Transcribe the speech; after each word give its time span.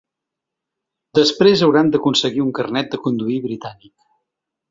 Després, 1.19 1.63
hauran 1.67 1.91
d’aconseguir 1.95 2.43
un 2.47 2.51
carnet 2.61 2.91
de 2.95 3.01
conduir 3.09 3.39
britànic. 3.47 3.93